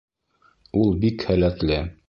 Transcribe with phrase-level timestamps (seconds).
[0.81, 1.83] Ул бик һәләтле